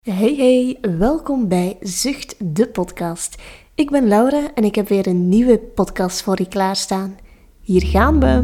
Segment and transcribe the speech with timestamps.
[0.00, 3.42] Hey hey, welkom bij Zucht de podcast.
[3.74, 7.18] Ik ben Laura en ik heb weer een nieuwe podcast voor je klaarstaan.
[7.60, 8.34] Hier gaan we.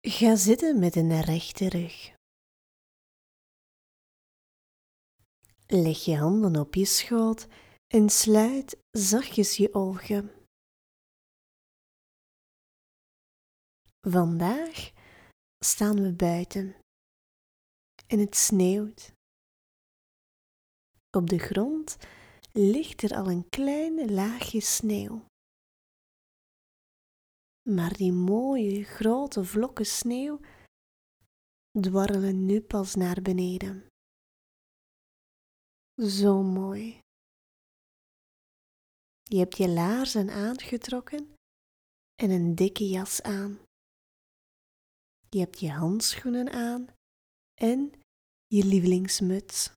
[0.00, 2.12] Ga zitten met een rechte rug.
[5.66, 7.48] Leg je handen op je schoot
[7.86, 10.30] en sluit zachtjes je ogen.
[14.00, 14.96] Vandaag
[15.64, 16.76] staan we buiten
[18.06, 19.12] en het sneeuwt.
[21.16, 21.96] Op de grond
[22.52, 25.26] ligt er al een klein laagje sneeuw.
[27.70, 30.40] Maar die mooie grote vlokken sneeuw
[31.80, 33.86] dwarrelen nu pas naar beneden.
[35.94, 37.00] Zo mooi.
[39.22, 41.34] Je hebt je laarzen aangetrokken
[42.14, 43.67] en een dikke jas aan.
[45.30, 46.86] Je hebt je handschoenen aan
[47.60, 47.92] en
[48.46, 49.72] je lievelingsmuts.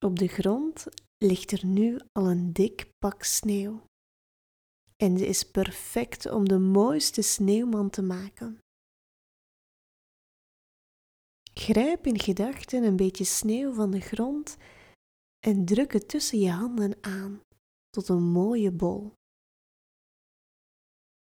[0.00, 0.86] Op de grond
[1.24, 3.86] ligt er nu al een dik pak sneeuw.
[4.96, 8.58] En ze is perfect om de mooiste sneeuwman te maken.
[11.54, 14.56] Grijp in gedachten een beetje sneeuw van de grond
[15.38, 17.40] en druk het tussen je handen aan
[17.90, 19.17] tot een mooie bol.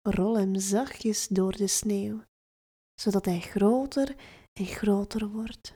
[0.09, 2.23] Rol hem zachtjes door de sneeuw,
[2.93, 4.15] zodat hij groter
[4.53, 5.75] en groter wordt.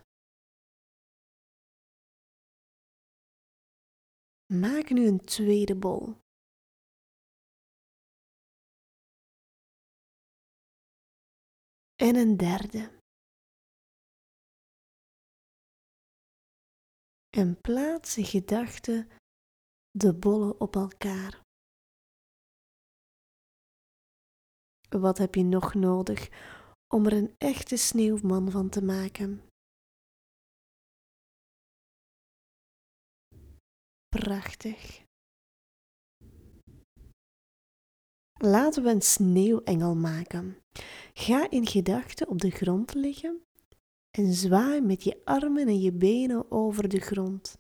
[4.54, 6.16] Maak nu een tweede bol.
[11.96, 13.00] En een derde.
[17.30, 19.10] En plaats in gedachten
[19.92, 21.47] de bollen op elkaar.
[24.90, 26.30] Wat heb je nog nodig
[26.94, 29.42] om er een echte sneeuwman van te maken?
[34.10, 35.06] Prachtig.
[38.40, 40.58] Laten we een sneeuwengel maken.
[41.14, 43.42] Ga in gedachten op de grond liggen
[44.18, 47.58] en zwaai met je armen en je benen over de grond.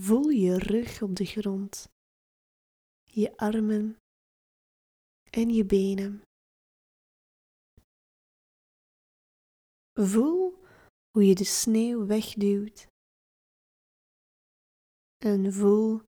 [0.00, 1.88] Voel je rug op de grond,
[3.04, 3.96] je armen
[5.30, 6.22] en je benen.
[9.92, 10.58] Voel
[11.10, 12.86] hoe je de sneeuw wegduwt.
[15.16, 16.02] En voel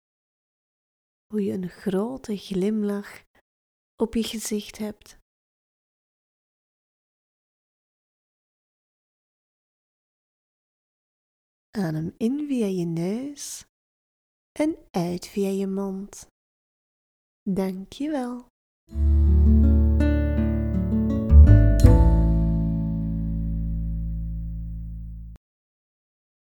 [1.27, 3.22] hoe je een grote glimlach
[4.03, 5.21] op je gezicht hebt.
[11.71, 13.65] Adem in via je neus
[14.53, 16.27] en uit via je mond.
[17.43, 18.52] Dank je wel.